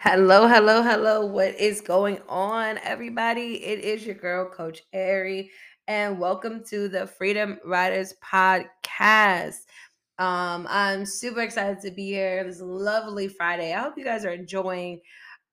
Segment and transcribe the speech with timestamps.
[0.00, 1.26] Hello, hello, hello.
[1.26, 3.62] What is going on, everybody?
[3.62, 5.50] It is your girl, Coach Ari,
[5.86, 9.56] and welcome to the Freedom Riders Podcast.
[10.18, 12.42] Um, I'm super excited to be here.
[12.42, 13.74] This lovely Friday.
[13.74, 15.02] I hope you guys are enjoying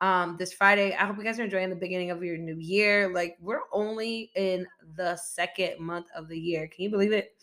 [0.01, 0.93] um this Friday.
[0.93, 3.13] I hope you guys are enjoying the beginning of your new year.
[3.13, 6.67] Like we're only in the second month of the year.
[6.67, 7.35] Can you believe it?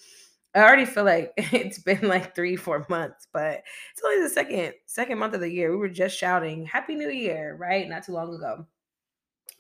[0.55, 4.74] I already feel like it's been like three, four months, but it's only the second
[4.87, 5.70] second month of the year.
[5.70, 7.88] We were just shouting Happy New Year, right?
[7.88, 8.66] Not too long ago.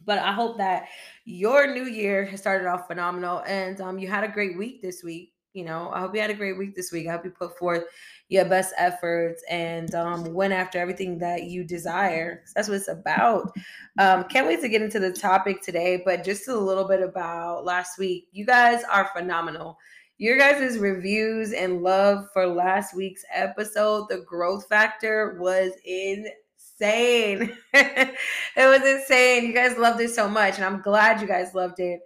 [0.04, 0.88] But I hope that
[1.24, 5.02] your new year has started off phenomenal and um, you had a great week this
[5.02, 5.34] week.
[5.54, 7.08] You know, I hope you had a great week this week.
[7.08, 7.84] I hope you put forth
[8.28, 12.42] your best efforts and um, went after everything that you desire.
[12.54, 13.52] That's what it's about.
[13.98, 17.64] Um, can't wait to get into the topic today, but just a little bit about
[17.64, 18.28] last week.
[18.32, 19.78] You guys are phenomenal
[20.18, 27.56] your guys' reviews and love for last week's episode, the growth factor was insane.
[27.72, 28.16] it
[28.56, 29.46] was insane.
[29.46, 32.00] You guys loved it so much, and I'm glad you guys loved it.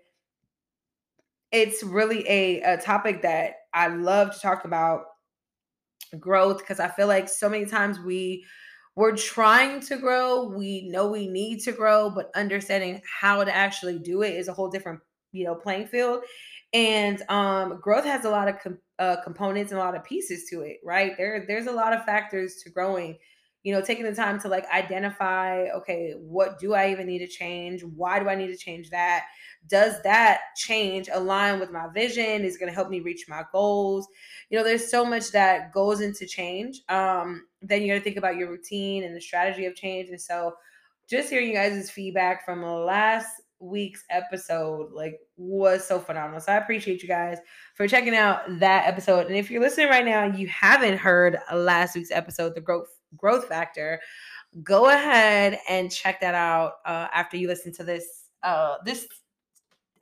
[1.50, 5.04] It's really a, a topic that I love to talk about
[6.18, 8.44] growth because I feel like so many times we
[8.94, 13.98] we're trying to grow, we know we need to grow, but understanding how to actually
[13.98, 15.00] do it is a whole different,
[15.32, 16.24] you know, playing field.
[16.74, 20.48] And um, growth has a lot of com- uh, components and a lot of pieces
[20.50, 21.16] to it right?
[21.16, 23.18] There there's a lot of factors to growing.
[23.64, 27.28] You know taking the time to like identify okay what do i even need to
[27.28, 27.84] change?
[27.84, 29.22] Why do i need to change that
[29.68, 34.08] does that change align with my vision is going to help me reach my goals
[34.50, 38.16] you know there's so much that goes into change um then you got to think
[38.16, 40.52] about your routine and the strategy of change and so
[41.08, 46.40] just hearing you guys' feedback from last week's episode like was so phenomenal.
[46.40, 47.38] So I appreciate you guys
[47.74, 49.26] for checking out that episode.
[49.26, 52.88] And if you're listening right now and you haven't heard last week's episode, the growth
[53.16, 54.00] growth factor,
[54.62, 59.06] go ahead and check that out uh, after you listen to this uh, this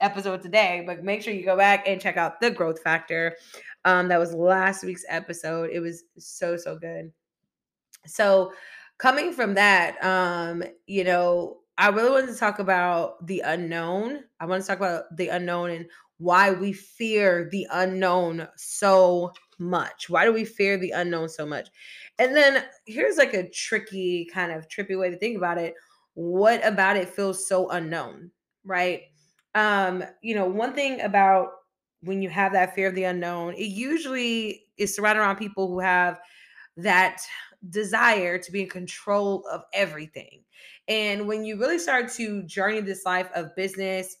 [0.01, 0.83] episode today.
[0.85, 3.37] But make sure you go back and check out the growth factor.
[3.85, 5.69] Um, that was last week's episode.
[5.71, 7.11] It was so so good.
[8.05, 8.51] So
[8.97, 14.23] coming from that, um, you know, I really wanted to talk about the unknown.
[14.39, 15.85] I want to talk about the unknown and
[16.17, 20.07] why we fear the unknown so much.
[20.09, 21.69] Why do we fear the unknown so much?
[22.19, 25.73] And then here's like a tricky, kind of trippy way to think about it.
[26.13, 28.29] What about it feels so unknown,
[28.63, 29.01] right?
[29.55, 31.49] Um, you know, one thing about
[32.01, 35.79] when you have that fear of the unknown, it usually is surrounded around people who
[35.79, 36.19] have
[36.77, 37.21] that
[37.69, 40.43] desire to be in control of everything.
[40.87, 44.17] And when you really start to journey this life of business,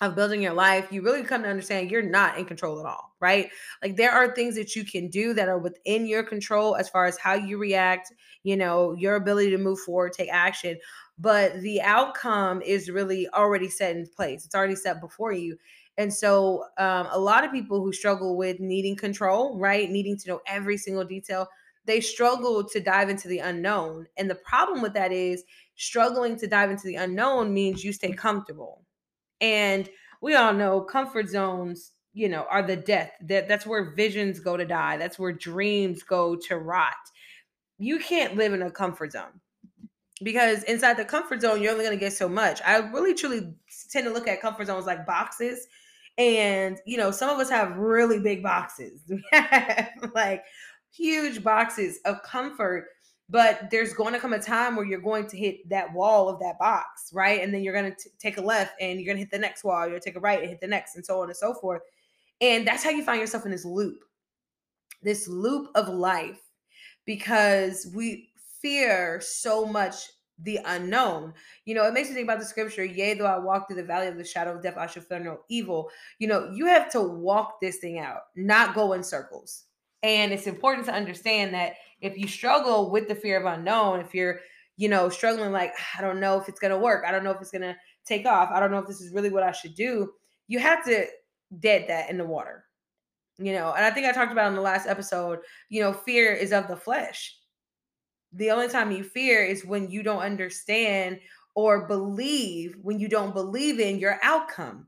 [0.00, 3.14] of building your life, you really come to understand you're not in control at all,
[3.20, 3.50] right?
[3.82, 7.04] Like there are things that you can do that are within your control as far
[7.04, 8.12] as how you react,
[8.42, 10.78] you know, your ability to move forward, take action.
[11.20, 15.58] But the outcome is really already set in place, it's already set before you.
[15.98, 19.90] And so, um, a lot of people who struggle with needing control, right?
[19.90, 21.46] Needing to know every single detail,
[21.84, 24.06] they struggle to dive into the unknown.
[24.16, 25.44] And the problem with that is
[25.76, 28.82] struggling to dive into the unknown means you stay comfortable.
[29.42, 29.90] And
[30.22, 33.12] we all know comfort zones, you know, are the death.
[33.22, 34.96] That that's where visions go to die.
[34.96, 36.94] That's where dreams go to rot.
[37.78, 39.40] You can't live in a comfort zone
[40.22, 42.60] because inside the comfort zone, you're only going to get so much.
[42.64, 43.54] I really truly
[43.90, 45.66] tend to look at comfort zones like boxes.
[46.18, 49.02] And, you know, some of us have really big boxes,
[50.14, 50.44] like
[50.92, 52.86] huge boxes of comfort
[53.30, 56.40] but there's going to come a time where you're going to hit that wall of
[56.40, 57.40] that box, right?
[57.40, 59.62] And then you're going to take a left and you're going to hit the next
[59.62, 59.82] wall.
[59.82, 61.54] You're going to take a right and hit the next, and so on and so
[61.54, 61.82] forth.
[62.40, 64.00] And that's how you find yourself in this loop,
[65.00, 66.40] this loop of life,
[67.06, 68.29] because we
[68.60, 69.96] fear so much
[70.42, 71.34] the unknown.
[71.64, 73.84] You know, it makes me think about the scripture, yea, though I walk through the
[73.84, 75.90] valley of the shadow of death, I shall fear no evil.
[76.18, 79.64] You know, you have to walk this thing out, not go in circles.
[80.02, 84.14] And it's important to understand that if you struggle with the fear of unknown, if
[84.14, 84.40] you're,
[84.78, 87.32] you know, struggling like, I don't know if it's going to work, I don't know
[87.32, 87.76] if it's going to
[88.06, 90.10] take off, I don't know if this is really what I should do,
[90.48, 91.04] you have to
[91.58, 92.64] dead that in the water.
[93.38, 96.32] You know, and I think I talked about in the last episode, you know, fear
[96.32, 97.36] is of the flesh.
[98.32, 101.20] The only time you fear is when you don't understand
[101.54, 104.86] or believe, when you don't believe in your outcome.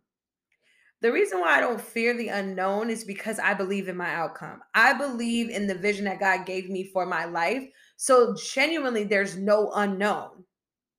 [1.01, 4.61] The reason why I don't fear the unknown is because I believe in my outcome.
[4.73, 7.69] I believe in the vision that God gave me for my life.
[7.97, 10.45] So genuinely there's no unknown.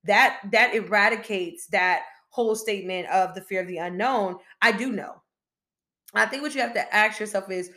[0.04, 5.22] That that eradicates that whole statement of the fear of the unknown, I do know.
[6.14, 7.72] I think what you have to ask yourself is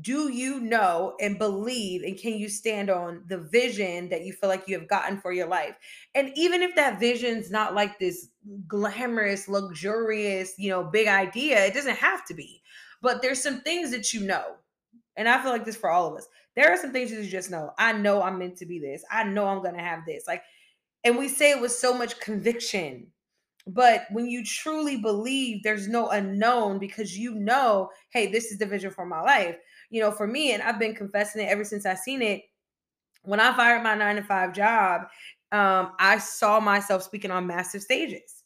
[0.00, 4.48] do you know and believe and can you stand on the vision that you feel
[4.48, 5.74] like you have gotten for your life?
[6.14, 8.28] And even if that vision's not like this
[8.66, 12.62] glamorous luxurious you know big idea it doesn't have to be.
[13.02, 14.56] But there's some things that you know
[15.16, 16.26] and i feel like this for all of us.
[16.56, 17.72] There are some things you just know.
[17.78, 19.04] I know i'm meant to be this.
[19.10, 20.24] I know i'm gonna have this.
[20.26, 20.42] Like
[21.04, 23.08] and we say it with so much conviction
[23.66, 28.66] but when you truly believe there's no unknown because you know hey this is the
[28.66, 29.56] vision for my life
[29.92, 32.42] you know, for me, and I've been confessing it ever since I seen it.
[33.22, 35.02] When I fired my nine to five job,
[35.52, 38.42] um, I saw myself speaking on massive stages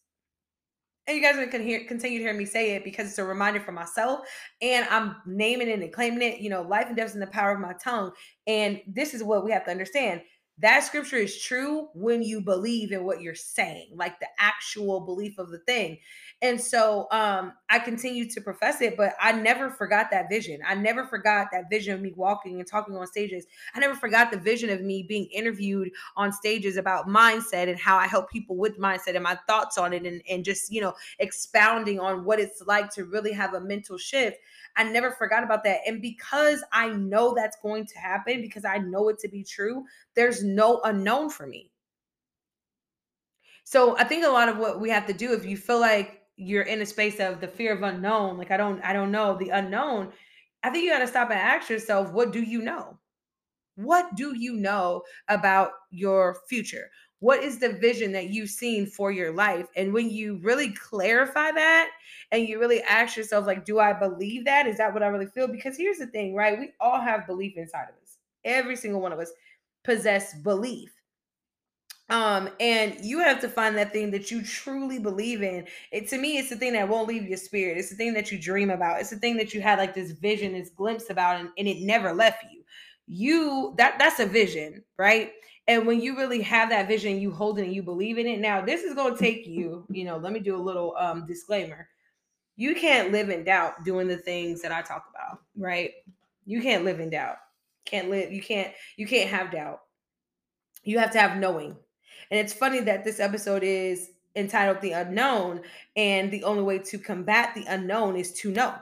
[1.07, 3.61] and you guys can hear, continue to hear me say it because it's a reminder
[3.61, 4.21] for myself
[4.61, 7.27] and i'm naming it and claiming it you know life and death is in the
[7.29, 8.11] power of my tongue
[8.47, 10.21] and this is what we have to understand
[10.59, 15.39] that scripture is true when you believe in what you're saying like the actual belief
[15.39, 15.99] of the thing.
[16.43, 20.61] And so um i continue to profess it but i never forgot that vision.
[20.67, 23.47] I never forgot that vision of me walking and talking on stages.
[23.75, 27.97] I never forgot the vision of me being interviewed on stages about mindset and how
[27.97, 30.95] i help people with mindset and my thoughts on it and, and just you know
[31.19, 34.39] expounding on what it's like to really have a mental shift
[34.77, 35.81] I never forgot about that.
[35.87, 39.85] And because I know that's going to happen, because I know it to be true,
[40.15, 41.71] there's no unknown for me.
[43.65, 46.23] So I think a lot of what we have to do, if you feel like
[46.37, 49.37] you're in a space of the fear of unknown, like I don't, I don't know
[49.37, 50.13] the unknown,
[50.63, 52.99] I think you got to stop and ask yourself, what do you know?
[53.77, 56.91] What do you know about your future?
[57.21, 59.69] What is the vision that you've seen for your life?
[59.75, 61.91] And when you really clarify that
[62.31, 64.67] and you really ask yourself like do i believe that?
[64.67, 65.49] Is that what i really feel?
[65.49, 66.59] Because here's the thing right?
[66.59, 68.19] We all have belief inside of us.
[68.45, 69.33] Every single one of us
[69.85, 70.93] possess belief.
[72.11, 75.67] Um and you have to find that thing that you truly believe in.
[75.93, 77.79] It to me it's the thing that won't leave your spirit.
[77.79, 79.01] It's the thing that you dream about.
[79.01, 81.81] It's the thing that you had like this vision this glimpse about and, and it
[81.81, 82.63] never left you.
[83.07, 85.33] You that that's a vision right
[85.69, 88.39] and when you really have that vision, you hold it and you believe in it.
[88.39, 91.27] Now, this is going to take you, you know, let me do a little um,
[91.27, 91.89] disclaimer.
[92.57, 95.91] You can't live in doubt doing the things that I talk about, right?
[96.45, 97.37] You can't live in doubt.
[97.85, 99.81] Can't live, you can't, you can't have doubt.
[100.85, 101.77] You have to have knowing.
[102.31, 105.63] And it's funny that this episode is entitled The Unknown,
[105.97, 108.75] and the only way to combat the unknown is to know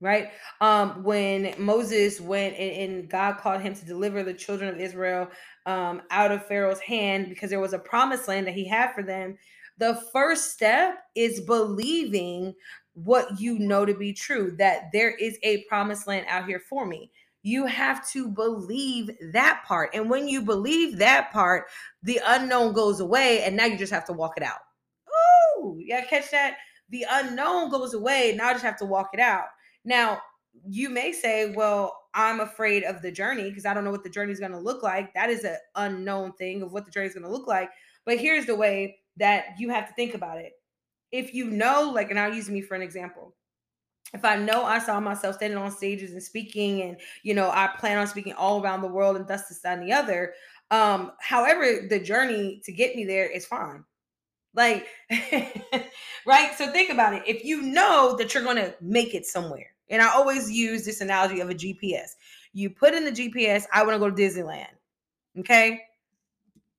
[0.00, 0.30] right?
[0.60, 5.28] Um, when Moses went and, and, God called him to deliver the children of Israel
[5.66, 9.02] um, out of Pharaoh's hand because there was a promised land that he had for
[9.02, 9.36] them.
[9.78, 12.54] The first step is believing
[12.94, 16.86] what you know to be true that there is a promised land out here for
[16.86, 17.10] me.
[17.42, 19.90] You have to believe that part.
[19.94, 21.66] And when you believe that part,
[22.02, 24.58] the unknown goes away, and now you just have to walk it out.
[25.10, 26.58] Oh, yeah, catch that?
[26.90, 28.34] The unknown goes away.
[28.36, 29.46] Now I just have to walk it out.
[29.84, 30.20] Now,
[30.66, 34.10] you may say, well, I'm afraid of the journey because I don't know what the
[34.10, 35.14] journey is going to look like.
[35.14, 37.70] That is an unknown thing of what the journey is going to look like.
[38.04, 40.52] But here's the way that you have to think about it.
[41.12, 43.34] If you know, like, and I'll use me for an example.
[44.12, 47.68] If I know I saw myself standing on stages and speaking, and you know, I
[47.78, 50.34] plan on speaking all around the world and thus this, and the other.
[50.72, 53.84] Um, however, the journey to get me there is fine.
[54.54, 54.86] Like,
[56.26, 56.52] right?
[56.56, 57.22] So think about it.
[57.26, 61.00] If you know that you're going to make it somewhere, and I always use this
[61.00, 62.10] analogy of a GPS.
[62.52, 64.66] You put in the GPS, I want to go to Disneyland.
[65.38, 65.80] Okay.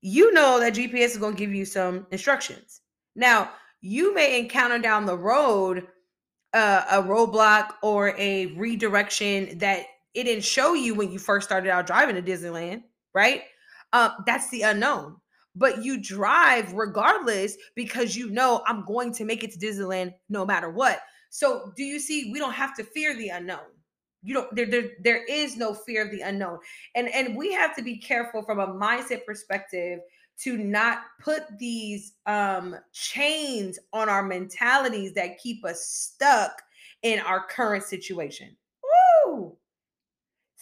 [0.01, 2.81] You know that GPS is going to give you some instructions.
[3.15, 5.87] Now, you may encounter down the road
[6.53, 11.69] uh, a roadblock or a redirection that it didn't show you when you first started
[11.69, 13.43] out driving to Disneyland, right?
[13.93, 15.15] Uh, that's the unknown
[15.55, 20.45] but you drive regardless because you know I'm going to make it to Disneyland no
[20.45, 21.01] matter what.
[21.29, 23.59] So do you see we don't have to fear the unknown.
[24.23, 26.59] You don't there, there there is no fear of the unknown.
[26.95, 29.99] And and we have to be careful from a mindset perspective
[30.39, 36.61] to not put these um chains on our mentalities that keep us stuck
[37.03, 38.55] in our current situation.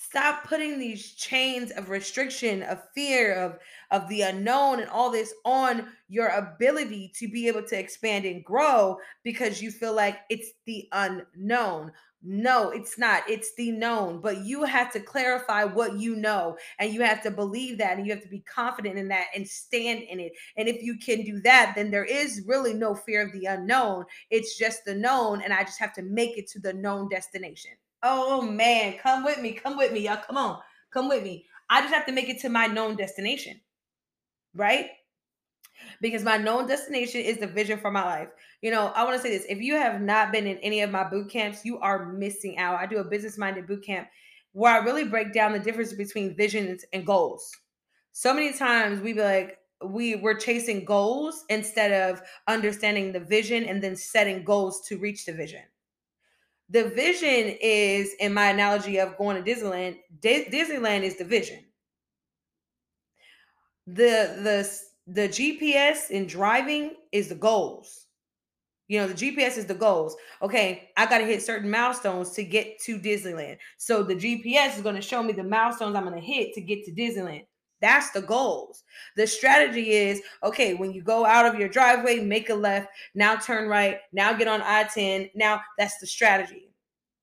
[0.10, 3.60] Stop putting these chains of restriction, of fear, of,
[3.92, 8.44] of the unknown, and all this on your ability to be able to expand and
[8.44, 11.92] grow because you feel like it's the unknown.
[12.24, 13.22] No, it's not.
[13.30, 14.20] It's the known.
[14.20, 18.08] But you have to clarify what you know and you have to believe that and
[18.08, 20.34] you have to be confident in that and stand in it.
[20.58, 24.06] And if you can do that, then there is really no fear of the unknown.
[24.32, 25.44] It's just the known.
[25.44, 27.74] And I just have to make it to the known destination.
[28.04, 29.54] Oh man, come with me.
[29.54, 30.18] Come with me, y'all.
[30.18, 30.60] Come on.
[30.92, 31.46] Come with me.
[31.70, 33.60] I just have to make it to my known destination.
[34.56, 34.90] Right?
[36.02, 38.30] because my known destination is the vision for my life.
[38.62, 40.92] You know, I want to say this if you have not been in any of
[40.92, 42.80] my boot camps, you are missing out.
[42.80, 44.08] I do a business minded boot camp
[44.54, 47.50] where I really break down the difference between visions and goals.
[48.12, 53.64] So many times we be like, we we're chasing goals instead of understanding the vision
[53.64, 55.62] and then setting goals to reach the vision.
[56.70, 61.66] The vision is, in my analogy of going to Disneyland, D- Disneyland is the vision.
[63.88, 68.06] The the the GPS in driving is the goals.
[68.88, 70.16] You know, the GPS is the goals.
[70.42, 73.60] Okay, I got to hit certain milestones to get to Disneyland.
[73.78, 76.62] So the GPS is going to show me the milestones I'm going to hit to
[76.62, 77.46] get to Disneyland.
[77.82, 78.84] That's the goals.
[79.16, 83.36] The strategy is okay, when you go out of your driveway, make a left, now
[83.36, 85.30] turn right, now get on I 10.
[85.36, 86.72] Now that's the strategy.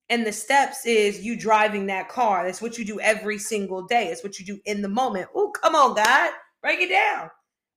[0.08, 2.44] And the steps is you driving that car.
[2.44, 4.06] That's what you do every single day.
[4.06, 5.28] It's what you do in the moment.
[5.34, 6.30] Oh, come on, God,
[6.62, 7.30] break it down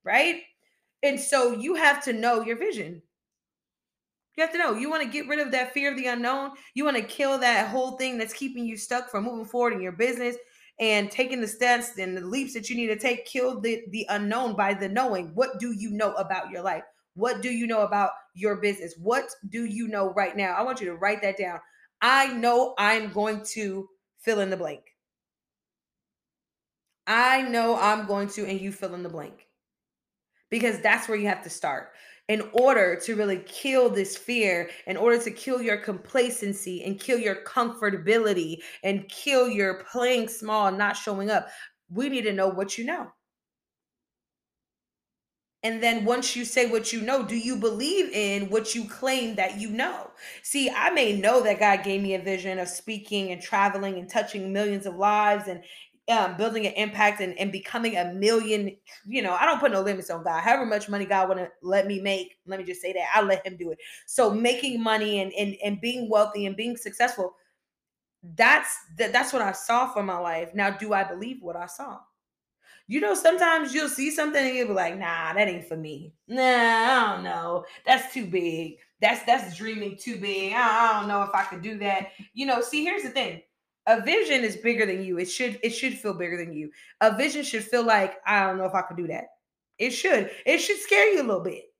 [0.03, 0.41] right?
[1.03, 3.01] And so you have to know your vision.
[4.35, 4.73] You have to know.
[4.73, 6.51] You want to get rid of that fear of the unknown.
[6.73, 9.81] You want to kill that whole thing that's keeping you stuck from moving forward in
[9.81, 10.35] your business
[10.79, 13.25] and taking the steps and the leaps that you need to take.
[13.25, 15.31] Kill the, the unknown by the knowing.
[15.35, 16.83] What do you know about your life?
[17.15, 18.95] What do you know about your business?
[18.97, 20.53] What do you know right now?
[20.53, 21.59] I want you to write that down.
[22.01, 24.81] I know I'm going to fill in the blank.
[27.07, 29.47] I know I'm going to, and you fill in the blank
[30.49, 31.91] because that's where you have to start
[32.29, 37.17] in order to really kill this fear, in order to kill your complacency and kill
[37.17, 41.49] your comfortability and kill your playing small, and not showing up.
[41.91, 43.07] We need to know what you know.
[45.63, 49.35] And then once you say what you know, do you believe in what you claim
[49.35, 50.09] that you know?
[50.41, 54.09] See, I may know that God gave me a vision of speaking and traveling and
[54.09, 55.61] touching millions of lives and
[56.09, 58.75] um, building an impact and, and becoming a million,
[59.05, 60.41] you know, I don't put no limits on God.
[60.41, 63.21] However much money God want to let me make, let me just say that I
[63.21, 63.77] let him do it.
[64.07, 67.35] So making money and, and, and being wealthy and being successful,
[68.35, 70.53] that's that, that's what I saw for my life.
[70.53, 71.99] Now, do I believe what I saw?
[72.87, 76.13] You know, sometimes you'll see something and you'll be like, nah, that ain't for me.
[76.27, 77.65] Nah, I don't know.
[77.85, 78.77] That's too big.
[78.99, 80.53] That's that's dreaming too big.
[80.53, 80.57] I,
[80.89, 82.09] I don't know if I could do that.
[82.33, 83.41] You know, see, here's the thing
[83.89, 85.17] a vision is bigger than you.
[85.17, 86.71] It should it should feel bigger than you.
[87.01, 89.25] A vision should feel like I don't know if I could do that.
[89.79, 90.29] It should.
[90.45, 91.73] It should scare you a little bit.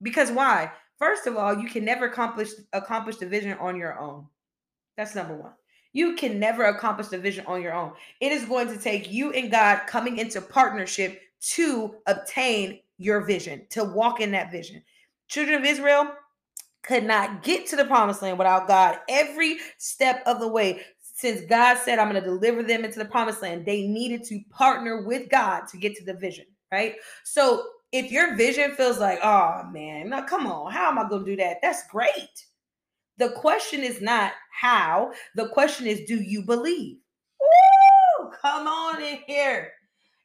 [0.00, 0.72] Because why?
[0.98, 4.26] First of all, you can never accomplish accomplish the vision on your own.
[4.96, 5.52] That's number 1.
[5.92, 7.92] You can never accomplish the vision on your own.
[8.20, 11.20] It is going to take you and God coming into partnership
[11.52, 14.82] to obtain your vision, to walk in that vision.
[15.28, 16.12] Children of Israel,
[16.82, 20.80] could not get to the promised land without God every step of the way
[21.20, 24.40] since God said, I'm going to deliver them into the promised land, they needed to
[24.48, 26.94] partner with God to get to the vision, right?
[27.24, 27.62] So
[27.92, 31.30] if your vision feels like, oh man, now come on, how am I going to
[31.30, 31.58] do that?
[31.60, 32.46] That's great.
[33.18, 36.96] The question is not how, the question is, do you believe?
[37.38, 38.30] Woo!
[38.40, 39.72] Come on in here.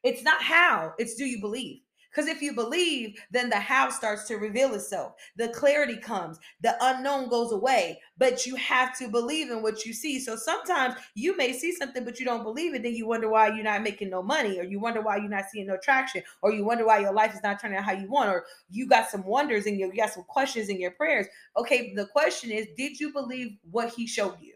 [0.04, 1.82] It's not how, it's do you believe?
[2.16, 5.16] Because if you believe, then the how starts to reveal itself.
[5.36, 9.92] The clarity comes, the unknown goes away, but you have to believe in what you
[9.92, 10.22] see.
[10.22, 12.84] So sometimes you may see something, but you don't believe it.
[12.84, 15.46] Then you wonder why you're not making no money, or you wonder why you're not
[15.52, 18.10] seeing no traction, or you wonder why your life is not turning out how you
[18.10, 21.28] want, or you got some wonders and you got some questions in your prayers.
[21.58, 24.54] Okay, the question is Did you believe what he showed you?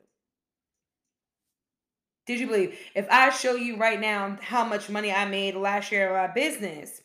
[2.25, 2.79] Did you believe?
[2.95, 6.27] If I show you right now how much money I made last year in my
[6.27, 7.01] business,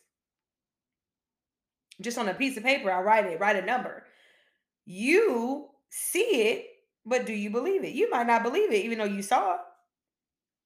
[2.01, 4.03] just on a piece of paper, I write it, write a number.
[4.85, 6.65] You see it,
[7.05, 7.93] but do you believe it?
[7.93, 9.61] You might not believe it, even though you saw it.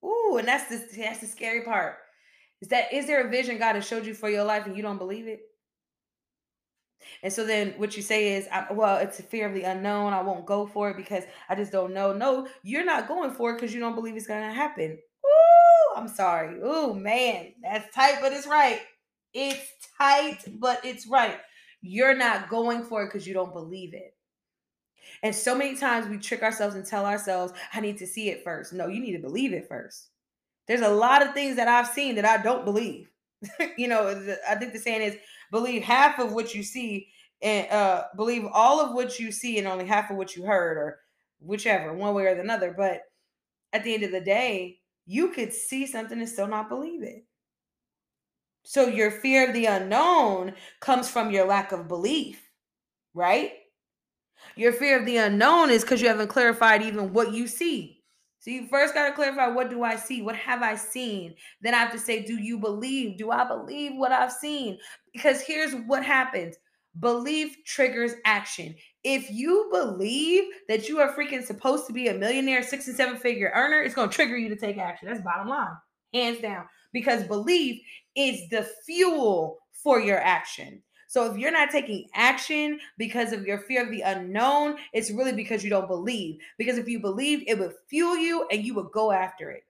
[0.06, 1.98] Ooh, and that's the that's the scary part.
[2.62, 4.82] Is that is there a vision God has showed you for your life and you
[4.82, 5.42] don't believe it?
[7.24, 10.14] And so then what you say is, I, well, it's a fear of the unknown.
[10.14, 12.14] I won't go for it because I just don't know.
[12.14, 14.92] No, you're not going for it because you don't believe it's going to happen.
[15.26, 16.60] Ooh, I'm sorry.
[16.60, 18.82] Ooh, man, that's tight, but it's right.
[19.34, 21.40] It's tight, but it's right.
[21.82, 24.16] You're not going for it because you don't believe it.
[25.24, 28.44] And so many times we trick ourselves and tell ourselves, I need to see it
[28.44, 28.74] first.
[28.74, 30.10] No, you need to believe it first.
[30.68, 33.10] There's a lot of things that I've seen that I don't believe.
[33.78, 35.18] you know, I think the saying is
[35.52, 37.08] believe half of what you see
[37.42, 40.78] and uh, believe all of what you see and only half of what you heard,
[40.78, 41.00] or
[41.40, 42.74] whichever, one way or another.
[42.76, 43.02] But
[43.74, 47.26] at the end of the day, you could see something and still not believe it.
[48.63, 52.50] So your fear of the unknown comes from your lack of belief,
[53.13, 53.54] right?
[54.56, 58.00] Your fear of the unknown is because you haven't clarified even what you see.
[58.39, 60.22] So you first got to clarify what do I see?
[60.22, 61.36] What have I seen?
[61.62, 63.18] Then I have to say, do you believe?
[63.18, 64.78] Do I believe what I've seen?
[65.13, 66.56] Because here's what happens
[67.00, 68.75] belief triggers action.
[69.04, 73.18] If you believe that you are freaking supposed to be a millionaire, six and seven
[73.18, 75.08] figure earner, it's going to trigger you to take action.
[75.08, 75.78] That's bottom line,
[76.13, 76.66] hands down.
[76.93, 77.81] Because belief
[78.15, 80.81] is the fuel for your action.
[81.10, 85.34] So if you're not taking action because of your fear of the unknown, it's really
[85.34, 86.38] because you don't believe.
[86.60, 89.63] Because if you believe, it would fuel you and you would go after it.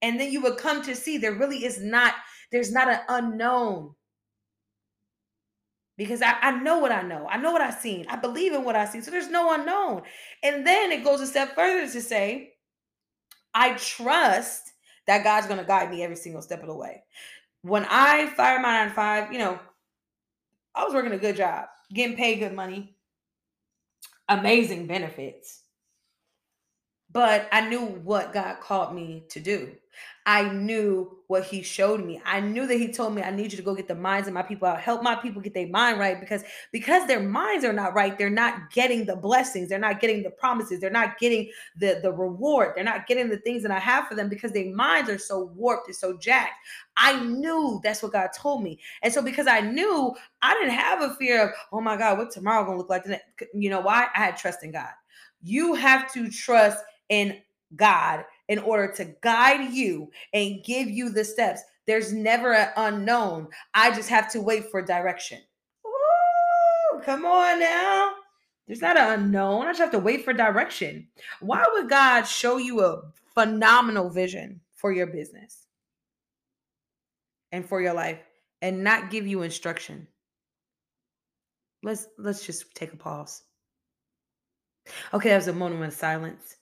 [0.00, 2.14] And then you would come to see there really is not,
[2.52, 3.94] there's not an unknown.
[5.98, 7.26] Because I, I know what I know.
[7.28, 8.06] I know what I've seen.
[8.08, 9.02] I believe in what I see.
[9.02, 10.02] So there's no unknown.
[10.42, 12.54] And then it goes a step further to say,
[13.52, 14.72] I trust
[15.08, 17.02] that God's going to guide me every single step of the way.
[17.62, 19.58] When I fired my nine five, you know,
[20.74, 22.94] I was working a good job, getting paid good money,
[24.28, 25.62] amazing benefits.
[27.10, 29.72] But I knew what God called me to do.
[30.28, 32.20] I knew what he showed me.
[32.24, 34.34] I knew that he told me I need you to go get the minds of
[34.34, 37.72] my people out, help my people get their mind right because because their minds are
[37.72, 41.50] not right, they're not getting the blessings, they're not getting the promises, they're not getting
[41.78, 44.70] the the reward, they're not getting the things that I have for them because their
[44.74, 46.52] minds are so warped and so jacked.
[46.98, 48.78] I knew that's what God told me.
[49.02, 52.30] And so because I knew, I didn't have a fear of, "Oh my God, what
[52.30, 53.06] tomorrow to look like?"
[53.54, 54.08] You know why?
[54.14, 54.90] I had trust in God.
[55.42, 57.40] You have to trust in
[57.76, 61.62] God in order to guide you and give you the steps.
[61.86, 63.48] There's never an unknown.
[63.74, 65.40] I just have to wait for direction.
[65.86, 68.12] Ooh, come on now.
[68.66, 69.66] There's not an unknown.
[69.66, 71.08] I just have to wait for direction.
[71.40, 73.02] Why would God show you a
[73.34, 75.66] phenomenal vision for your business
[77.50, 78.20] and for your life
[78.60, 80.06] and not give you instruction?
[81.82, 83.42] Let's let's just take a pause.
[85.14, 86.57] Okay, that was a moment of silence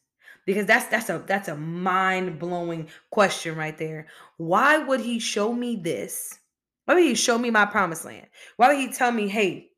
[0.47, 4.07] because that's that's a that's a mind-blowing question right there.
[4.39, 6.39] Why would he show me this?
[6.87, 8.29] Why would he show me my promised land?
[8.57, 9.71] Why would he tell me, hey,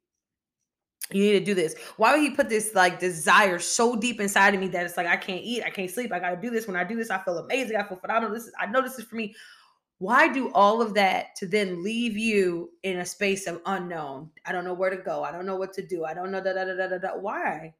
[1.11, 1.75] you need to do this?
[1.97, 5.07] Why would he put this like desire so deep inside of me that it's like
[5.07, 6.67] I can't eat, I can't sleep, I gotta do this.
[6.67, 8.35] When I do this, I feel amazing, I feel phenomenal.
[8.35, 9.35] This is I know this is for me.
[10.01, 14.31] Why do all of that to then leave you in a space of unknown?
[14.47, 15.25] I don't know where to go.
[15.25, 16.05] I don't know what to do.
[16.05, 17.17] I don't know da da da da da.
[17.19, 17.75] Why?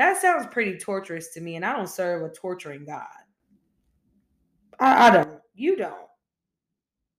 [0.00, 3.04] That sounds pretty torturous to me, and I don't serve a torturing God.
[4.78, 5.38] I, I don't.
[5.54, 6.06] You don't.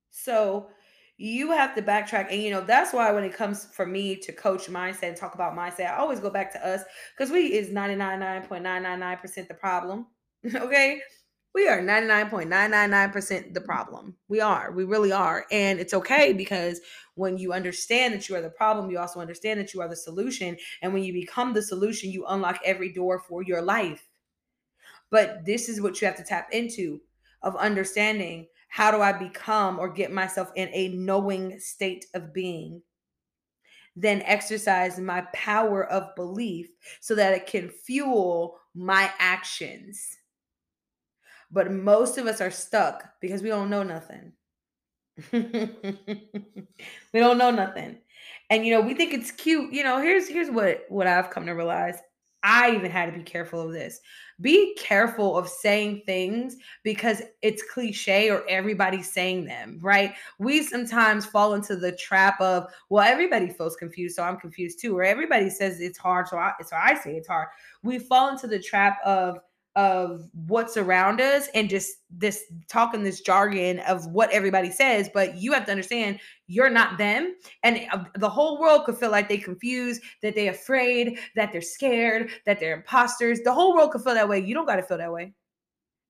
[0.10, 0.67] So
[1.15, 2.32] you have to backtrack.
[2.32, 5.36] And, you know, that's why when it comes for me to coach mindset and talk
[5.36, 6.82] about mindset, I always go back to us
[7.15, 10.08] because we is 99.999% the problem.
[10.56, 11.02] okay.
[11.54, 14.16] We are 99.999% the problem.
[14.30, 14.72] We are.
[14.72, 15.46] We really are.
[15.52, 16.80] And it's okay because
[17.16, 19.96] when you understand that you are the problem, you also understand that you are the
[19.96, 20.56] solution.
[20.82, 24.08] And when you become the solution, you unlock every door for your life.
[25.10, 27.02] But this is what you have to tap into
[27.42, 32.82] of understanding how do I become or get myself in a knowing state of being?
[33.98, 36.70] Then exercise my power of belief
[37.02, 40.18] so that it can fuel my actions.
[41.52, 44.34] But most of us are stuck because we don't know nothing.
[45.32, 45.44] we
[47.14, 47.98] don't know nothing.
[48.50, 49.74] And you know, we think it's cute.
[49.74, 51.98] You know, here's here's what what I've come to realize.
[52.44, 54.00] I even had to be careful of this.
[54.40, 60.16] Be careful of saying things because it's cliche or everybody's saying them, right?
[60.40, 64.98] We sometimes fall into the trap of, well, everybody feels confused, so I'm confused too,
[64.98, 67.50] or everybody says it's hard, so I so I say it's hard.
[67.84, 69.38] We fall into the trap of
[69.76, 75.38] of what's around us and just this talking this jargon of what everybody says but
[75.38, 76.20] you have to understand
[76.52, 77.36] you're not them.
[77.64, 81.62] And uh, the whole world could feel like they confused that they're afraid that they're
[81.62, 83.40] scared that they're imposters.
[83.40, 84.40] The whole world could feel that way.
[84.40, 85.32] You don't got to feel that way.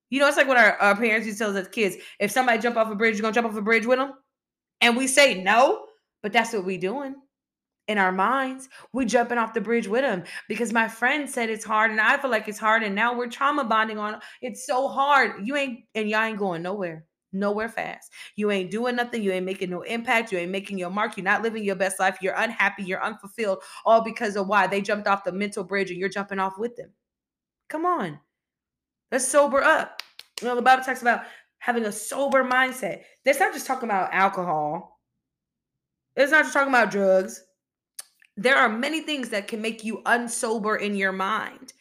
[0.10, 2.32] You know it's like what our, our parents used to tell us as kids if
[2.32, 4.12] somebody jump off a bridge you're gonna jump off a bridge with them
[4.82, 5.86] and we say no
[6.22, 7.16] but that's what we doing
[7.88, 11.66] in our minds, we jumping off the bridge with them because my friend said it's
[11.66, 14.88] hard and I feel like it's hard and now we're trauma bonding on it's so
[14.88, 15.46] hard.
[15.46, 17.06] You ain't and y'all ain't going nowhere.
[17.34, 18.12] Nowhere fast.
[18.36, 19.24] You ain't doing nothing.
[19.24, 20.32] You ain't making no impact.
[20.32, 21.16] You ain't making your mark.
[21.16, 22.18] You're not living your best life.
[22.22, 22.84] You're unhappy.
[22.84, 23.64] You're unfulfilled.
[23.86, 26.76] All because of why they jumped off the mental bridge and you're jumping off with
[26.76, 26.92] them.
[27.70, 28.20] Come on.
[29.12, 30.02] Let's sober up.
[30.42, 31.22] You know, the Bible talks about
[31.60, 33.04] having a sober mindset.
[33.24, 35.00] That's not just talking about alcohol.
[36.18, 37.42] It's not just talking about drugs
[38.38, 41.74] there are many things that can make you unsober in your mind.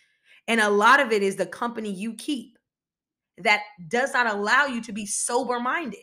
[0.48, 2.58] And a lot of it is the company you keep
[3.38, 6.00] that does not allow you to be sober minded.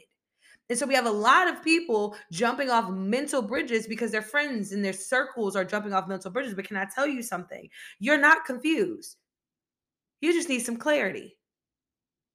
[0.69, 4.73] And so we have a lot of people jumping off mental bridges because their friends
[4.73, 6.53] and their circles are jumping off mental bridges.
[6.53, 7.69] But can I tell you something?
[7.99, 9.15] You're not confused.
[10.19, 11.36] You just need some clarity.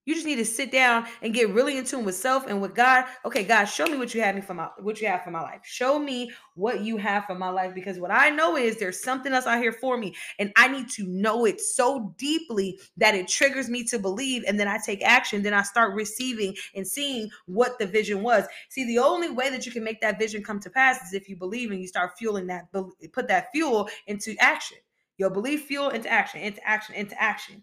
[0.04, 2.74] You just need to sit down and get really in tune with self and with
[2.74, 3.04] God.
[3.24, 5.40] Okay, God, show me what you have me for my what you have for my
[5.40, 5.60] life.
[5.62, 9.32] Show me what you have for my life because what I know is there's something
[9.32, 13.28] else out here for me and I need to know it so deeply that it
[13.28, 17.30] triggers me to believe and then I take action, then I start receiving and seeing
[17.46, 18.44] what the vision was.
[18.70, 21.28] See, the only way that you can make that vision come to pass is if
[21.28, 22.72] you believe and you start fueling that
[23.12, 24.78] put that fuel into action.
[25.18, 27.62] Your belief fuel into action, into action, into action.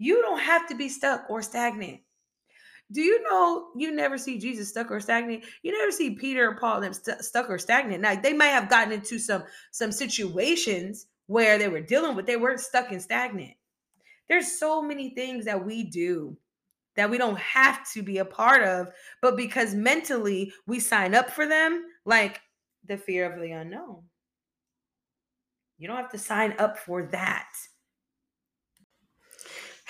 [0.00, 2.00] You don't have to be stuck or stagnant.
[2.90, 5.44] Do you know you never see Jesus stuck or stagnant?
[5.62, 8.00] You never see Peter or Paul them st- stuck or stagnant.
[8.00, 12.38] Now they might have gotten into some some situations where they were dealing with they
[12.38, 13.52] weren't stuck and stagnant.
[14.26, 16.34] There's so many things that we do
[16.96, 18.88] that we don't have to be a part of,
[19.20, 22.40] but because mentally we sign up for them, like
[22.88, 24.04] the fear of the unknown.
[25.76, 27.52] You don't have to sign up for that.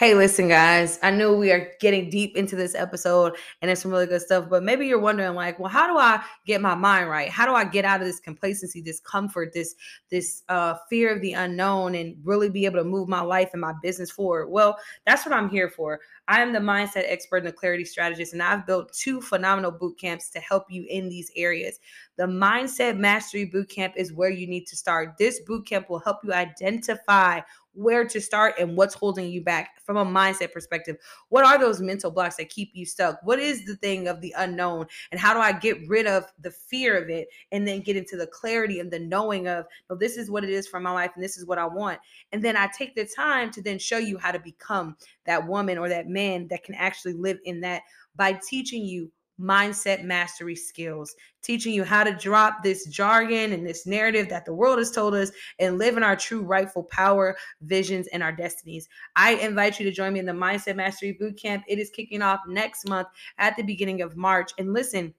[0.01, 0.99] Hey, listen, guys.
[1.03, 4.47] I know we are getting deep into this episode and it's some really good stuff,
[4.49, 7.29] but maybe you're wondering, like, well, how do I get my mind right?
[7.29, 9.75] How do I get out of this complacency, this comfort, this
[10.11, 13.61] this uh, fear of the unknown, and really be able to move my life and
[13.61, 14.49] my business forward?
[14.49, 16.01] Well, that's what I'm here for.
[16.31, 19.99] I am the mindset expert and the clarity strategist, and I've built two phenomenal boot
[19.99, 21.81] camps to help you in these areas.
[22.19, 25.17] The Mindset Mastery Boot Camp is where you need to start.
[25.19, 27.41] This boot camp will help you identify
[27.73, 30.97] where to start and what's holding you back from a mindset perspective.
[31.29, 33.21] What are those mental blocks that keep you stuck?
[33.23, 34.87] What is the thing of the unknown?
[35.13, 38.17] And how do I get rid of the fear of it and then get into
[38.17, 41.13] the clarity and the knowing of, no, this is what it is for my life
[41.15, 42.01] and this is what I want.
[42.33, 45.79] And then I take the time to then show you how to become that woman
[45.79, 47.83] or that man that can actually live in that
[48.17, 53.87] by teaching you mindset mastery skills, teaching you how to drop this jargon and this
[53.87, 58.07] narrative that the world has told us and live in our true rightful power, visions,
[58.09, 58.87] and our destinies.
[59.17, 61.63] I invite you to join me in the Mindset Mastery Bootcamp.
[61.67, 64.53] It is kicking off next month at the beginning of March.
[64.59, 65.15] And listen,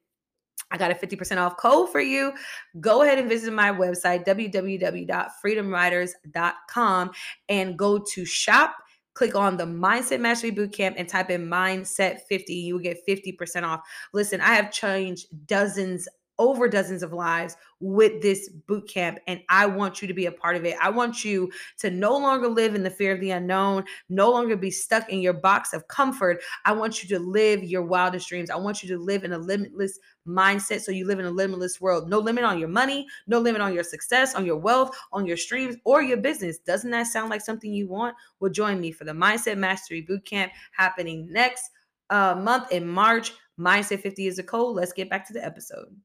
[0.69, 2.31] I got a 50% off code for you.
[2.79, 7.11] Go ahead and visit my website, www.freedomriders.com,
[7.49, 8.75] and go to shop
[9.13, 12.53] click on the Mindset Mastery Bootcamp and type in Mindset 50.
[12.53, 13.81] You will get 50% off.
[14.13, 16.07] Listen, I have changed dozens
[16.41, 20.31] over dozens of lives with this boot camp and I want you to be a
[20.31, 20.75] part of it.
[20.81, 24.57] I want you to no longer live in the fear of the unknown, no longer
[24.57, 26.41] be stuck in your box of comfort.
[26.65, 28.49] I want you to live your wildest dreams.
[28.49, 31.79] I want you to live in a limitless mindset so you live in a limitless
[31.79, 32.09] world.
[32.09, 35.37] No limit on your money, no limit on your success, on your wealth, on your
[35.37, 36.57] streams or your business.
[36.57, 38.15] Doesn't that sound like something you want?
[38.39, 41.69] Well, join me for the Mindset Mastery Boot Camp happening next
[42.09, 43.31] uh, month in March.
[43.59, 44.75] Mindset 50 is a code.
[44.75, 45.95] Let's get back to the episode.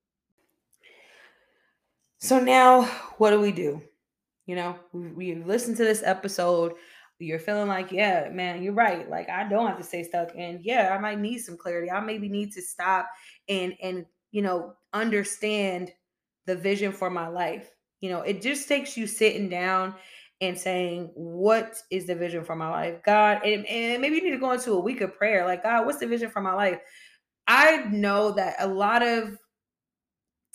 [2.18, 2.84] So now,
[3.18, 3.82] what do we do?
[4.46, 6.72] You know, we, we listen to this episode.
[7.18, 9.08] You're feeling like, yeah, man, you're right.
[9.08, 11.90] Like I don't have to stay stuck, and yeah, I might need some clarity.
[11.90, 13.08] I maybe need to stop
[13.48, 15.92] and and you know understand
[16.46, 17.70] the vision for my life.
[18.00, 19.94] You know, it just takes you sitting down
[20.40, 23.02] and saying, What is the vision for my life?
[23.04, 25.44] God, and, and maybe you need to go into a week of prayer.
[25.44, 26.78] Like, God, what's the vision for my life?
[27.48, 29.38] I know that a lot of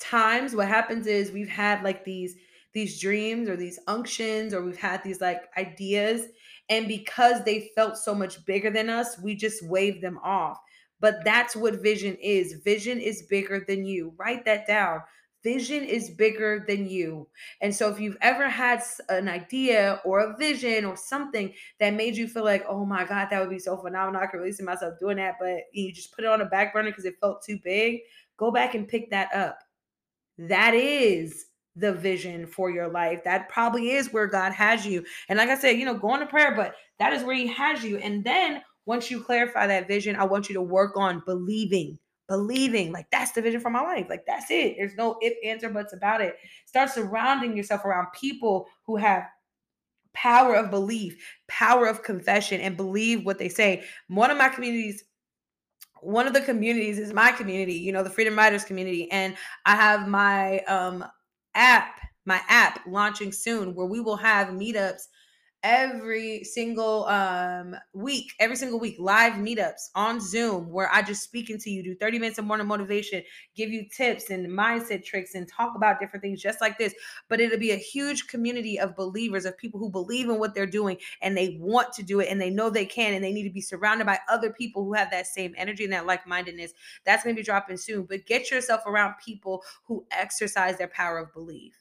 [0.01, 2.35] times what happens is we've had like these
[2.73, 6.27] these dreams or these unctions or we've had these like ideas
[6.69, 10.57] and because they felt so much bigger than us we just wave them off.
[10.99, 12.61] But that's what vision is.
[12.63, 14.13] Vision is bigger than you.
[14.17, 15.01] Write that down.
[15.43, 17.27] Vision is bigger than you.
[17.61, 22.15] And so if you've ever had an idea or a vision or something that made
[22.15, 24.63] you feel like oh my god that would be so phenomenal i could really see
[24.63, 27.43] myself doing that but you just put it on a back burner because it felt
[27.43, 27.99] too big
[28.37, 29.57] go back and pick that up
[30.49, 33.23] that is the vision for your life.
[33.23, 35.05] That probably is where God has you.
[35.29, 37.83] And like I said, you know, go to prayer, but that is where He has
[37.83, 37.97] you.
[37.97, 41.97] And then once you clarify that vision, I want you to work on believing.
[42.27, 44.05] Believing, like that's the vision for my life.
[44.09, 44.75] Like that's it.
[44.77, 46.37] There's no if, answer, buts about it.
[46.65, 49.23] Start surrounding yourself around people who have
[50.13, 53.83] power of belief, power of confession, and believe what they say.
[54.07, 55.03] One of my communities
[56.01, 59.09] one of the communities is my community, you know, the Freedom Riders community.
[59.11, 59.35] And
[59.65, 61.05] I have my um
[61.55, 65.03] app, my app launching soon where we will have meetups
[65.63, 71.49] every single um week every single week live meetups on zoom where i just speak
[71.49, 73.21] into you do 30 minutes of morning motivation
[73.55, 76.93] give you tips and mindset tricks and talk about different things just like this.
[77.29, 80.65] But it'll be a huge community of believers of people who believe in what they're
[80.65, 83.43] doing and they want to do it and they know they can and they need
[83.43, 86.73] to be surrounded by other people who have that same energy and that like-mindedness
[87.05, 88.05] that's going to be dropping soon.
[88.05, 91.80] But get yourself around people who exercise their power of belief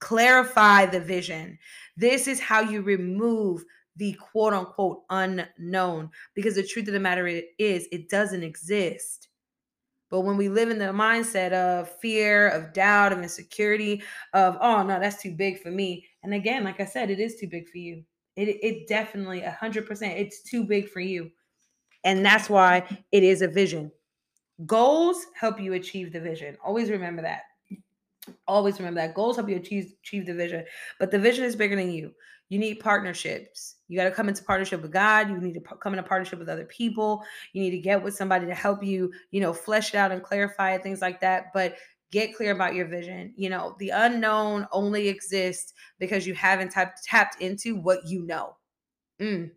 [0.00, 1.58] clarify the vision.
[1.96, 3.64] This is how you remove
[3.96, 9.28] the quote unquote unknown because the truth of the matter is it doesn't exist.
[10.10, 14.82] But when we live in the mindset of fear, of doubt, of insecurity, of, oh,
[14.82, 16.06] no, that's too big for me.
[16.22, 18.04] And again, like I said, it is too big for you.
[18.36, 21.30] It, it definitely, 100%, it's too big for you.
[22.04, 23.92] And that's why it is a vision.
[24.64, 26.56] Goals help you achieve the vision.
[26.64, 27.42] Always remember that.
[28.46, 29.14] Always remember that.
[29.14, 30.64] Goals help you achieve, achieve the vision,
[30.98, 32.12] but the vision is bigger than you.
[32.48, 33.76] You need partnerships.
[33.88, 35.28] You got to come into partnership with God.
[35.28, 37.22] You need to come into partnership with other people.
[37.52, 40.22] You need to get with somebody to help you, you know, flesh it out and
[40.22, 41.52] clarify it, things like that.
[41.52, 41.76] But
[42.10, 43.34] get clear about your vision.
[43.36, 48.56] You know, the unknown only exists because you haven't tapped tapped into what you know.
[49.20, 49.50] Mm.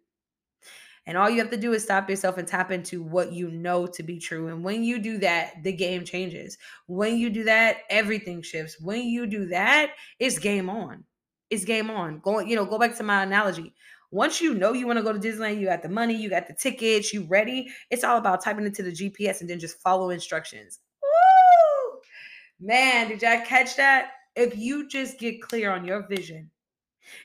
[1.08, 3.88] And all you have to do is stop yourself and tap into what you know
[3.88, 4.48] to be true.
[4.48, 6.58] And when you do that, the game changes.
[6.88, 8.80] When you do that, everything shifts.
[8.80, 11.04] When you do that, it's game on.
[11.50, 12.20] It's game on.
[12.20, 13.74] Going, you know, go back to my analogy.
[14.12, 16.46] Once you know you want to go to Disneyland, you got the money, you got
[16.46, 17.68] the tickets, you ready.
[17.90, 20.80] It's all about typing into the GPS and then just follow instructions.
[21.02, 22.00] Woo!
[22.60, 24.12] Man, did y'all catch that?
[24.36, 26.52] If you just get clear on your vision,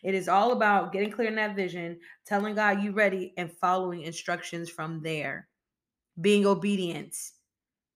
[0.03, 4.03] it is all about getting clear in that vision, telling God you ready, and following
[4.03, 5.49] instructions from there.
[6.21, 7.15] Being obedient.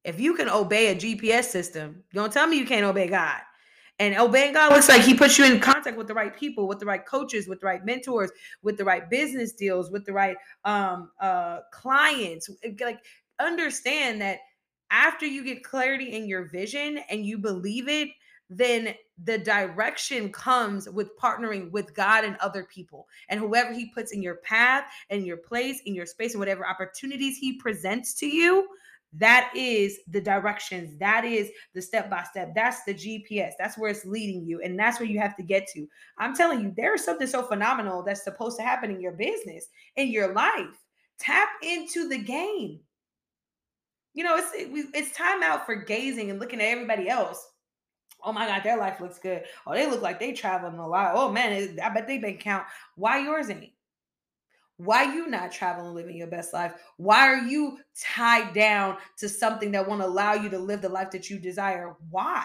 [0.05, 3.41] If you can obey a GPS system, don't tell me you can't obey God.
[3.99, 6.79] And obeying God looks like He puts you in contact with the right people, with
[6.79, 8.31] the right coaches, with the right mentors,
[8.63, 12.49] with the right business deals, with the right um, uh, clients.
[12.81, 13.01] Like,
[13.39, 14.39] understand that
[14.91, 18.09] after you get clarity in your vision and you believe it,
[18.51, 24.13] then the direction comes with partnering with God and other people and whoever He puts
[24.13, 28.27] in your path and your place, in your space, and whatever opportunities He presents to
[28.27, 28.67] you.
[29.13, 30.97] That is the directions.
[30.99, 32.53] That is the step by step.
[32.55, 33.53] That's the GPS.
[33.59, 34.61] That's where it's leading you.
[34.63, 35.87] And that's where you have to get to.
[36.19, 39.67] I'm telling you, there is something so phenomenal that's supposed to happen in your business,
[39.97, 40.85] in your life.
[41.19, 42.81] Tap into the game.
[44.15, 47.50] You know, it's it's time out for gazing and looking at everybody else
[48.25, 49.45] Oh my God, their life looks good.
[49.67, 51.13] Oh, they look like they traveling a lot.
[51.15, 52.67] Oh man, I bet they bank count.
[52.97, 53.73] Why yours ain't?
[54.77, 56.73] Why you not traveling, living your best life?
[56.97, 61.11] Why are you tied down to something that won't allow you to live the life
[61.11, 61.95] that you desire?
[62.09, 62.45] Why?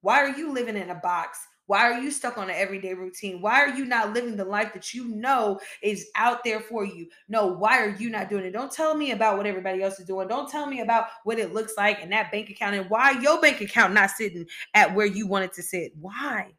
[0.00, 3.40] Why are you living in a box why are you stuck on an everyday routine?
[3.40, 7.08] Why are you not living the life that you know is out there for you?
[7.28, 8.52] No, why are you not doing it?
[8.52, 10.28] Don't tell me about what everybody else is doing.
[10.28, 13.40] Don't tell me about what it looks like and that bank account and why your
[13.40, 15.92] bank account not sitting at where you want it to sit.
[15.98, 16.52] Why?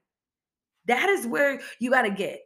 [0.87, 2.41] That is where you got to get.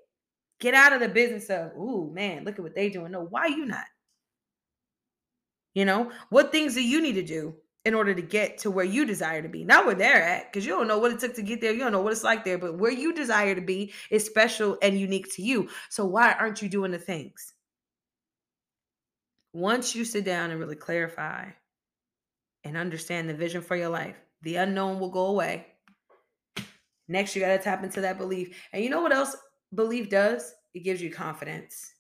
[0.60, 3.14] Get out of the business of, ooh, man, look at what they doing.
[3.14, 3.86] No, why you not?
[5.74, 8.86] You know, what things do you need to do in order to get to where
[8.86, 9.64] you desire to be.
[9.64, 11.72] Not where they're at, because you don't know what it took to get there.
[11.72, 14.78] You don't know what it's like there, but where you desire to be is special
[14.82, 15.70] and unique to you.
[15.90, 17.54] So why aren't you doing the things?
[19.54, 21.46] Once you sit down and really clarify
[22.64, 25.66] and understand the vision for your life, the unknown will go away.
[27.08, 28.56] Next, you got to tap into that belief.
[28.74, 29.36] And you know what else
[29.74, 30.54] belief does?
[30.74, 31.94] It gives you confidence.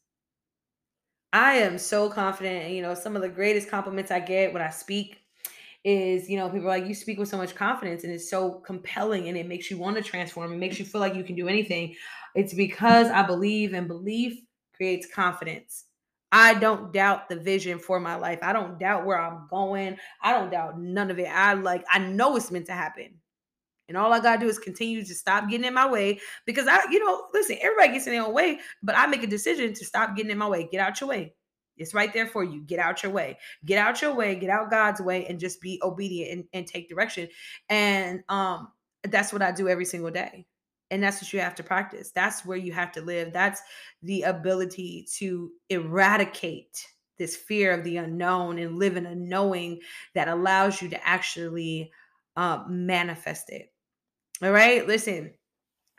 [1.33, 2.65] I am so confident.
[2.65, 5.18] And, you know, some of the greatest compliments I get when I speak
[5.89, 9.27] is you know people like you speak with so much confidence and it's so compelling
[9.27, 11.47] and it makes you want to transform it makes you feel like you can do
[11.47, 11.95] anything.
[12.35, 14.39] It's because i believe and belief
[14.75, 15.85] creates confidence.
[16.31, 18.37] I don't doubt the vision for my life.
[18.43, 19.97] I don't doubt where i'm going.
[20.21, 21.27] I don't doubt none of it.
[21.27, 23.15] I like i know it's meant to happen.
[23.87, 26.81] And all I gotta do is continue to stop getting in my way because I,
[26.91, 29.85] you know, listen, everybody gets in their own way, but I make a decision to
[29.85, 30.69] stop getting in my way.
[30.71, 31.33] Get out your way.
[31.79, 32.61] It's right there for you.
[32.61, 33.37] Get out your way.
[33.65, 34.35] Get out your way.
[34.35, 37.27] Get out God's way and just be obedient and, and take direction.
[37.69, 38.69] And um,
[39.03, 40.45] that's what I do every single day.
[40.91, 42.11] And that's what you have to practice.
[42.11, 43.31] That's where you have to live.
[43.31, 43.61] That's
[44.01, 46.85] the ability to eradicate
[47.17, 49.79] this fear of the unknown and live in a knowing
[50.15, 51.91] that allows you to actually
[52.35, 53.71] uh, manifest it.
[54.41, 54.87] All right.
[54.87, 55.33] Listen,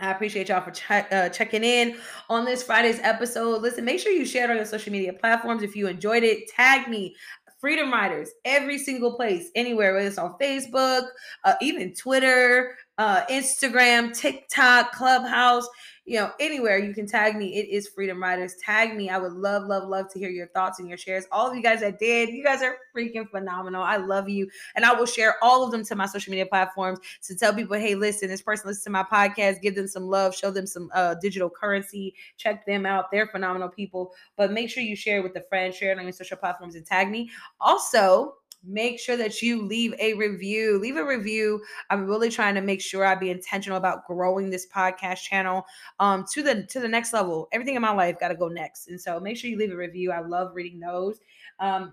[0.00, 1.96] I appreciate y'all for uh, checking in
[2.28, 3.62] on this Friday's episode.
[3.62, 5.62] Listen, make sure you share it on your social media platforms.
[5.62, 7.14] If you enjoyed it, tag me,
[7.60, 11.08] Freedom Riders, every single place, anywhere, whether it's on Facebook,
[11.44, 15.68] uh, even Twitter, uh, Instagram, TikTok, Clubhouse
[16.10, 17.54] you know, anywhere you can tag me.
[17.54, 18.56] It is Freedom Riders.
[18.56, 19.10] Tag me.
[19.10, 21.24] I would love, love, love to hear your thoughts and your shares.
[21.30, 23.84] All of you guys that did, you guys are freaking phenomenal.
[23.84, 24.50] I love you.
[24.74, 27.76] And I will share all of them to my social media platforms to tell people,
[27.76, 30.90] hey, listen, this person listens to my podcast, give them some love, show them some
[30.94, 33.12] uh, digital currency, check them out.
[33.12, 34.12] They're phenomenal people.
[34.36, 36.84] But make sure you share with a friend, share it on your social platforms and
[36.84, 37.30] tag me.
[37.60, 40.78] Also, make sure that you leave a review.
[40.78, 41.62] Leave a review.
[41.88, 45.64] I'm really trying to make sure I be intentional about growing this podcast channel
[45.98, 47.48] um to the to the next level.
[47.52, 48.88] Everything in my life got to go next.
[48.88, 50.12] And so make sure you leave a review.
[50.12, 51.18] I love reading those.
[51.58, 51.92] Um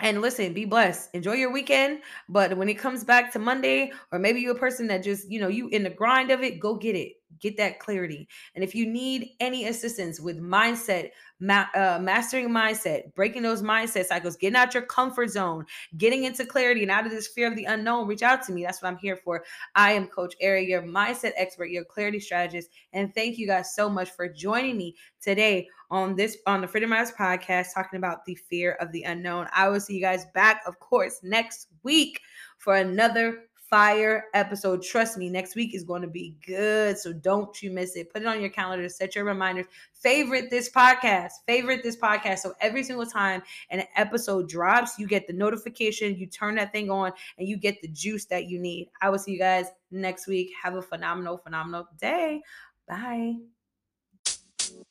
[0.00, 1.10] and listen, be blessed.
[1.14, 2.00] Enjoy your weekend.
[2.28, 5.40] But when it comes back to Monday, or maybe you're a person that just, you
[5.40, 7.19] know, you in the grind of it, go get it.
[7.40, 8.28] Get that clarity.
[8.54, 14.06] And if you need any assistance with mindset, ma- uh, mastering mindset, breaking those mindset
[14.06, 15.64] cycles, getting out your comfort zone,
[15.96, 18.62] getting into clarity and out of this fear of the unknown, reach out to me.
[18.62, 19.44] That's what I'm here for.
[19.74, 22.70] I am Coach Ari, your mindset expert, your clarity strategist.
[22.92, 26.92] And thank you guys so much for joining me today on this on the Freedom
[26.92, 29.48] Riders podcast talking about the fear of the unknown.
[29.52, 32.20] I will see you guys back, of course, next week
[32.58, 34.82] for another fire episode.
[34.82, 36.98] Trust me, next week is going to be good.
[36.98, 38.12] So don't you miss it.
[38.12, 39.66] Put it on your calendar, set your reminders.
[39.94, 42.38] Favorite this podcast, favorite this podcast.
[42.38, 46.90] So every single time an episode drops, you get the notification, you turn that thing
[46.90, 48.90] on, and you get the juice that you need.
[49.00, 50.50] I will see you guys next week.
[50.60, 52.42] Have a phenomenal, phenomenal day.
[52.88, 53.36] Bye.